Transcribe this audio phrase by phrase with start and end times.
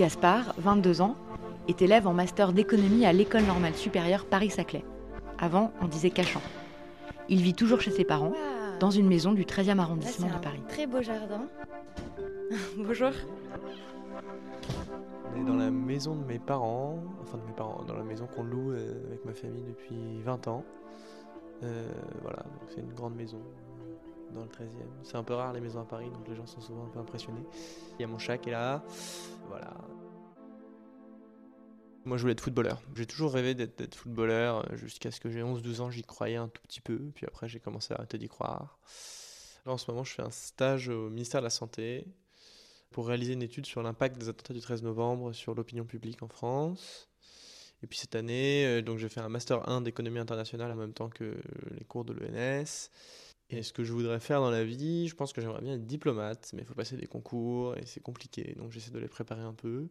[0.00, 1.14] Gaspard, 22 ans,
[1.68, 4.82] est élève en master d'économie à l'école normale supérieure Paris-Saclay.
[5.38, 6.40] Avant, on disait Cachan.
[7.28, 8.32] Il vit toujours chez ses parents,
[8.78, 10.62] dans une maison du 13e arrondissement de Paris.
[10.70, 11.42] Très beau jardin.
[12.78, 13.10] Bonjour.
[15.34, 18.26] On est dans la maison de mes parents, enfin de mes parents, dans la maison
[18.34, 20.64] qu'on loue euh, avec ma famille depuis 20 ans.
[21.62, 23.42] Euh, voilà, donc c'est une grande maison
[24.34, 24.66] dans le 13e.
[25.02, 26.98] C'est un peu rare les maisons à Paris, donc les gens sont souvent un peu
[26.98, 27.44] impressionnés.
[27.98, 28.82] Il y a mon chat qui est là.
[29.48, 29.72] Voilà.
[32.04, 32.80] Moi, je voulais être footballeur.
[32.94, 35.90] J'ai toujours rêvé d'être footballeur euh, jusqu'à ce que j'ai 11-12 ans.
[35.90, 36.98] J'y croyais un tout petit peu.
[37.14, 38.78] Puis après, j'ai commencé à arrêter d'y croire.
[39.66, 42.06] Là, en ce moment, je fais un stage au ministère de la Santé
[42.90, 46.28] pour réaliser une étude sur l'impact des attentats du 13 novembre sur l'opinion publique en
[46.28, 47.08] France.
[47.82, 50.92] Et puis cette année, euh, donc j'ai fait un master 1 d'économie internationale en même
[50.92, 51.36] temps que
[51.78, 52.90] les cours de l'ENS.
[53.50, 55.86] Et ce que je voudrais faire dans la vie, je pense que j'aimerais bien être
[55.86, 58.54] diplomate, mais il faut passer des concours et c'est compliqué.
[58.56, 59.88] Donc j'essaie de les préparer un peu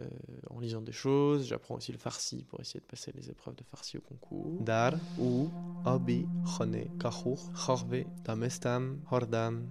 [0.00, 0.04] euh,
[0.50, 1.46] en lisant des choses.
[1.46, 4.62] J'apprends aussi le farsi pour essayer de passer les épreuves de farsi au concours.
[4.64, 5.52] Dar, ou,
[5.84, 9.70] abi, khone, kahur, khorve, damestam, hordam.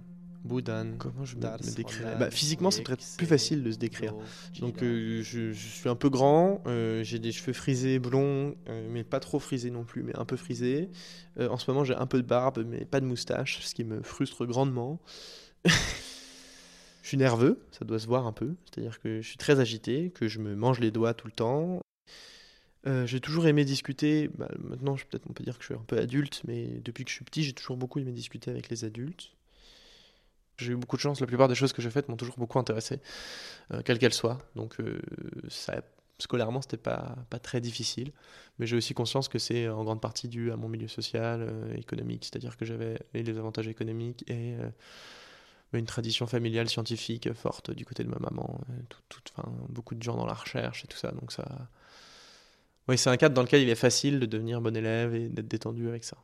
[0.98, 4.14] Comment je me, décrirais bah, Physiquement, c'est peut-être plus facile de se décrire.
[4.60, 9.04] Donc, euh, je, suis un peu grand, euh, j'ai des cheveux frisés, blonds, euh, mais
[9.04, 10.88] pas trop frisés non plus, mais un peu frisés.
[11.38, 14.02] en ce moment, j'ai un peu de barbe, mais pas de moustache, ce qui me
[14.02, 15.00] frustre grandement.
[15.64, 15.70] je
[17.02, 18.54] suis nerveux, ça doit se voir un peu.
[18.64, 21.80] C'est-à-dire que je suis très agité, que je me mange les doigts tout le temps.
[23.04, 24.28] j'ai toujours aimé discuter.
[24.38, 27.10] Bah, maintenant, peut-être on peut dire que je suis un peu adulte, mais depuis que
[27.10, 29.32] je suis petit, j'ai toujours beaucoup aimé discuter avec les adultes.
[30.60, 31.20] J'ai eu beaucoup de chance.
[31.20, 33.00] La plupart des choses que j'ai faites m'ont toujours beaucoup intéressé,
[33.72, 34.38] euh, quelles qu'elles soient.
[34.56, 35.00] Donc, euh,
[36.18, 38.12] scolairement, c'était pas, pas très difficile.
[38.58, 41.74] Mais j'ai aussi conscience que c'est en grande partie dû à mon milieu social, euh,
[41.76, 42.24] économique.
[42.24, 44.54] C'est-à-dire que j'avais les avantages économiques et
[45.72, 48.60] une tradition familiale scientifique forte du côté de ma maman.
[49.08, 49.20] Tout,
[49.68, 51.12] beaucoup de gens dans la recherche et tout ça.
[51.12, 51.46] Donc, ça.
[52.88, 55.48] Oui, c'est un cadre dans lequel il est facile de devenir bon élève et d'être
[55.48, 56.16] détendu avec ça.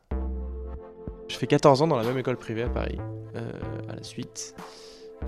[1.29, 2.97] Je fais 14 ans dans la même école privée à Paris,
[3.35, 3.51] euh,
[3.97, 4.55] la suite.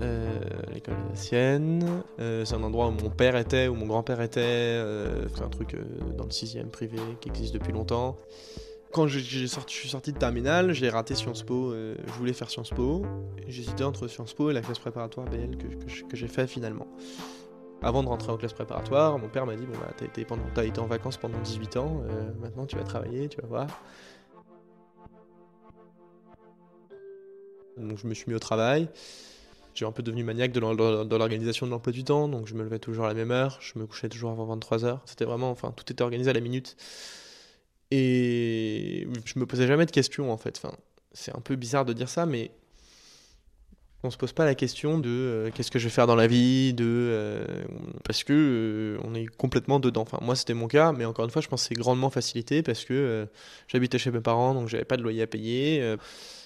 [0.02, 0.38] Euh,
[0.72, 2.02] l'école sienne.
[2.20, 4.80] Euh, c'est un endroit où mon père était, où mon grand-père était.
[5.34, 5.76] c'est un truc
[6.16, 8.16] dans le 6 privé qui existe depuis longtemps.
[8.92, 11.72] Quand j'ai sorti, je suis sorti de terminale, j'ai raté Sciences Po.
[11.72, 13.02] je voulais faire Sciences Po.
[13.46, 15.66] J'hésitais entre Sciences Po et la classe préparatoire BL que,
[16.08, 16.88] que j'ai fait finalement.
[17.82, 20.26] Avant de rentrer en classe préparatoire, mon père m'a dit Bon, bah, t'as été,
[20.56, 22.02] as été en vacances pendant 18 ans,
[22.40, 23.66] maintenant tu vas travailler, tu vas voir.
[27.80, 28.88] Donc je me suis mis au travail.
[29.74, 30.60] J'ai un peu devenu maniaque de
[31.16, 33.78] l'organisation de l'emploi du temps, donc je me levais toujours à la même heure, je
[33.78, 35.00] me couchais toujours avant 23 heures.
[35.06, 36.76] C'était vraiment, enfin, tout était organisé à la minute.
[37.92, 40.60] Et je me posais jamais de questions en fait.
[41.12, 42.50] C'est un peu bizarre de dire ça, mais
[44.02, 46.26] on se pose pas la question de euh, qu'est-ce que je vais faire dans la
[46.26, 47.44] vie, de euh,
[48.04, 50.02] parce que euh, on est complètement dedans.
[50.02, 52.62] Enfin, moi c'était mon cas, mais encore une fois, je pense que c'est grandement facilité
[52.62, 53.28] parce que
[53.68, 55.96] j'habitais chez mes parents, donc j'avais pas de loyer à payer.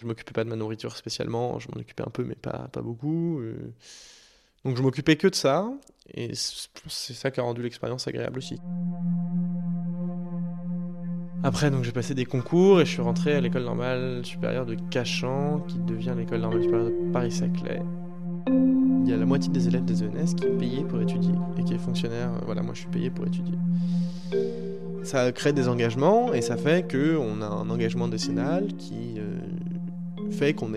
[0.00, 2.82] je m'occupais pas de ma nourriture spécialement, je m'en occupais un peu, mais pas pas
[2.82, 3.40] beaucoup.
[4.64, 5.70] donc je m'occupais que de ça,
[6.12, 8.58] et c'est ça qui a rendu l'expérience agréable aussi.
[11.46, 14.76] Après, donc j'ai passé des concours et je suis rentré à l'école normale supérieure de
[14.88, 17.82] Cachan, qui devient l'école normale supérieure de Paris-Saclay.
[18.48, 20.46] Il y a la moitié des élèves des ENS qui
[20.78, 22.30] est pour étudier et qui est fonctionnaire.
[22.46, 23.58] Voilà, moi je suis payé pour étudier.
[25.02, 30.54] Ça crée des engagements et ça fait qu'on a un engagement décennal qui euh, fait
[30.54, 30.72] qu'on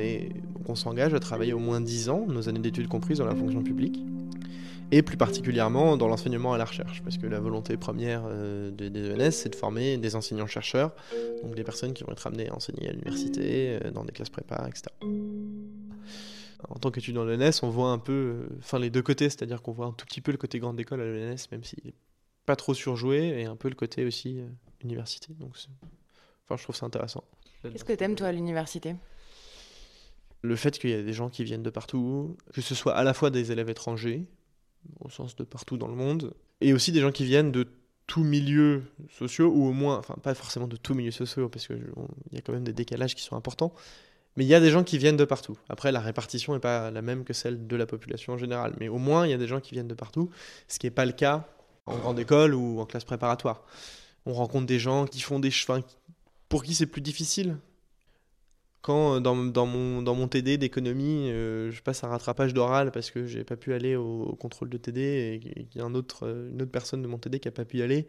[0.66, 3.63] qu'on s'engage à travailler au moins 10 ans, nos années d'études comprises dans la fonction
[3.63, 4.03] publique
[4.91, 9.12] et plus particulièrement dans l'enseignement à la recherche, parce que la volonté première euh, des,
[9.12, 10.96] ENS, c'est de former des enseignants-chercheurs,
[11.44, 14.30] donc des personnes qui vont être amenées à enseigner à l'université, euh, dans des classes
[14.30, 14.84] prépa, etc.
[16.69, 19.62] En tant qu'étudiant de l'ENS, on voit un peu, euh, enfin les deux côtés, c'est-à-dire
[19.62, 21.94] qu'on voit un tout petit peu le côté grande école à l'ENS, même s'il n'est
[22.46, 24.40] pas trop surjoué, et un peu le côté aussi
[24.81, 25.34] université.
[25.34, 25.52] Donc,
[26.46, 27.25] enfin, je trouve ça intéressant.
[27.61, 28.96] Qu'est-ce que t'aimes toi à l'université?
[30.44, 33.03] Le fait qu'il y ait des gens qui viennent de partout, que ce soit à
[33.03, 34.28] la fois des élèves étrangers,
[34.99, 37.67] au sens de partout dans le monde, et aussi des gens qui viennent de
[38.07, 41.91] tous milieux sociaux, ou au moins, enfin pas forcément de tous milieux sociaux, parce qu'il
[42.31, 43.73] y a quand même des décalages qui sont importants,
[44.35, 45.57] mais il y a des gens qui viennent de partout.
[45.67, 48.87] Après, la répartition n'est pas la même que celle de la population en général, mais
[48.87, 50.29] au moins il y a des gens qui viennent de partout,
[50.67, 51.47] ce qui n'est pas le cas
[51.85, 53.63] en grande école ou en classe préparatoire.
[54.25, 55.81] On rencontre des gens qui font des chevins
[56.49, 57.57] pour qui c'est plus difficile
[58.87, 63.57] quand dans, dans, mon, TD d'économie, je passe un rattrapage d'oral parce que j'ai pas
[63.57, 66.23] pu aller au, contrôle de TD et qu'il y a autre,
[66.53, 68.07] une autre personne de mon TD qui a pas pu y aller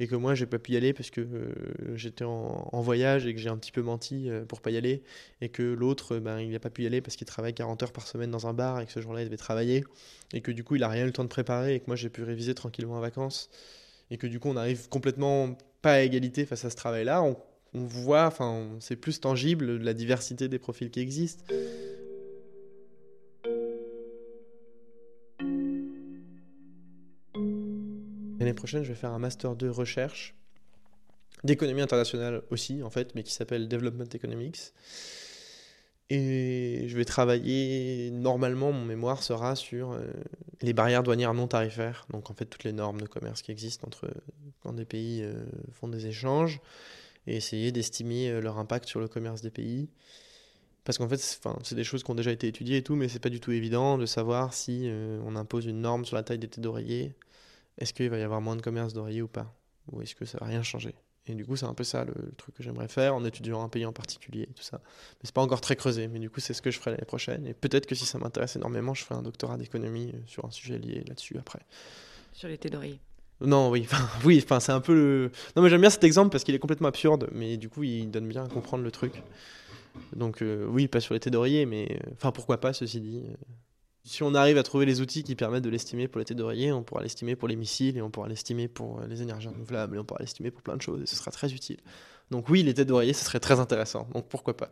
[0.00, 1.52] et que moi j'ai pas pu y aller parce que euh,
[1.94, 5.02] j'étais en, voyage et que j'ai un petit peu menti euh, pour pas y aller
[5.40, 7.92] et que l'autre ben il a pas pu y aller parce qu'il travaille 40 heures
[7.92, 9.84] par semaine dans un bar et que ce jour-là il devait travailler
[10.32, 11.96] et que du coup il a rien eu le temps de préparer et que moi
[11.96, 13.50] j'ai pu réviser tranquillement en vacances
[14.10, 17.22] et que du coup on arrive complètement pas à égalité face à ce travail-là
[17.74, 21.44] on voit enfin c'est plus tangible la diversité des profils qui existent.
[28.38, 30.34] L'année prochaine, je vais faire un Master 2 recherche
[31.44, 34.72] d'économie internationale aussi, en fait, mais qui s'appelle Development Economics.
[36.10, 40.06] Et je vais travailler, normalement, mon mémoire sera sur euh,
[40.60, 43.86] les barrières douanières non tarifaires, donc en fait toutes les normes de commerce qui existent
[43.86, 44.10] entre
[44.62, 46.60] quand des pays euh, font des échanges,
[47.26, 49.88] et essayer d'estimer euh, leur impact sur le commerce des pays.
[50.84, 53.18] Parce qu'en fait, c'est des choses qui ont déjà été étudiées et tout, mais c'est
[53.18, 54.86] pas du tout évident de savoir si
[55.24, 57.16] on impose une norme sur la taille des têtes d'oreiller
[57.78, 59.52] est-ce qu'il va y avoir moins de commerce d'oreiller ou pas?
[59.92, 60.94] Ou est-ce que ça va rien changer?
[61.26, 63.68] Et du coup, c'est un peu ça le, truc que j'aimerais faire en étudiant un
[63.68, 64.80] pays en particulier et tout ça.
[64.84, 67.06] Mais c'est pas encore très creusé, mais du coup, c'est ce que je ferai l'année
[67.06, 67.46] prochaine.
[67.46, 70.50] Et peut-être que si ça m'intéresse énormément, je ferai un doctorat d'économie euh, sur un
[70.50, 71.60] sujet lié là-dessus après.
[72.32, 73.00] Sur les d'oreiller
[73.40, 73.86] non, oui,
[74.24, 75.30] oui, c'est un peu le.
[75.56, 78.10] Non, mais j'aime bien cet exemple parce qu'il est complètement absurde, mais du coup, il
[78.10, 79.22] donne bien à comprendre le truc.
[80.14, 83.22] Donc, euh, oui, pas sur les d'oreiller, mais euh, enfin, pourquoi pas, ceci dit.
[84.06, 86.72] Si on arrive à trouver les outils qui permettent de l'estimer pour les têtes d'oreiller,
[86.72, 89.98] on pourra l'estimer pour les missiles et on pourra l'estimer pour les énergies renouvelables et
[89.98, 91.78] on pourra l'estimer pour plein de choses et ce sera très utile.
[92.30, 94.06] Donc oui, les têtes d'oreiller, ce serait très intéressant.
[94.12, 94.70] Donc pourquoi pas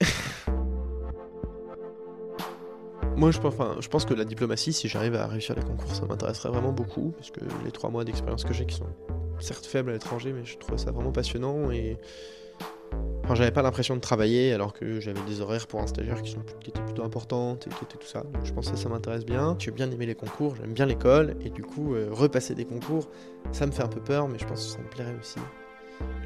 [3.18, 6.70] Moi, je pense, que la diplomatie, si j'arrive à réussir les concours, ça m'intéresserait vraiment
[6.70, 8.86] beaucoup parce que les trois mois d'expérience que j'ai, qui sont
[9.40, 11.98] certes faibles à l'étranger, mais je trouve ça vraiment passionnant et
[13.24, 16.30] Enfin, j'avais pas l'impression de travailler alors que j'avais des horaires pour un stagiaire qui,
[16.30, 18.22] sont, qui étaient plutôt importantes et qui étaient tout ça.
[18.22, 19.54] Donc je pense que ça, m'intéresse bien.
[19.58, 23.10] J'ai bien aimé les concours, j'aime bien l'école et du coup, euh, repasser des concours,
[23.52, 25.38] ça me fait un peu peur, mais je pense que ça me plairait aussi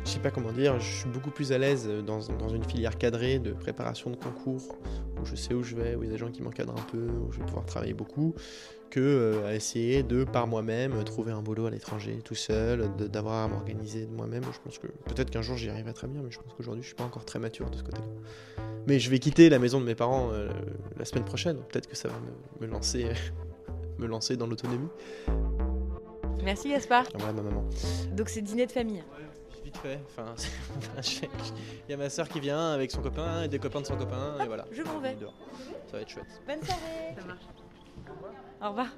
[0.05, 2.99] je sais pas comment dire, je suis beaucoup plus à l'aise dans, dans, une filière
[2.99, 4.77] cadrée de préparation de concours,
[5.21, 6.91] où je sais où je vais, où il y a des gens qui m'encadrent un
[6.91, 8.35] peu, où je vais pouvoir travailler beaucoup,
[8.91, 13.45] que euh, à essayer de, par moi-même, trouver un boulot à l'étranger tout seul, d'avoir
[13.45, 14.43] à m'organiser de moi-même.
[14.53, 16.89] Je pense que peut-être qu'un jour j'y arriverai très bien, mais je pense qu'aujourd'hui je
[16.89, 18.07] suis pas encore très mature de ce côté-là.
[18.87, 20.51] Mais je vais quitter la maison de mes parents euh,
[20.99, 22.17] la semaine prochaine, peut-être que ça va
[22.61, 23.07] me, me lancer,
[23.99, 24.89] me lancer dans l'autonomie.
[26.45, 27.07] Merci Gaspard.
[27.15, 27.65] Ouais, ma maman.
[28.17, 29.03] Donc c'est dîner de famille
[29.73, 30.01] vite fait.
[30.07, 30.35] Enfin,
[31.89, 33.97] il y a ma soeur qui vient avec son copain et des copains de son
[33.97, 34.65] copain et voilà.
[34.73, 35.17] Je m'en vais.
[35.91, 36.43] Ça va être chouette.
[36.47, 37.15] Bonne soirée.
[37.19, 37.45] Ça marche.
[38.63, 38.89] Au revoir.